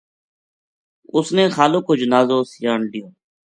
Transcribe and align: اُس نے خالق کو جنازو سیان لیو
اُس 1.15 1.27
نے 1.35 1.43
خالق 1.55 1.83
کو 1.87 1.93
جنازو 2.01 2.37
سیان 2.51 2.81
لیو 2.91 3.07